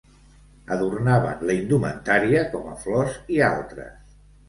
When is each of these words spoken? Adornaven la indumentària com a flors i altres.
Adornaven 0.75 1.45
la 1.51 1.57
indumentària 1.61 2.43
com 2.57 2.75
a 2.75 2.77
flors 2.83 3.23
i 3.39 3.43
altres. 3.55 4.15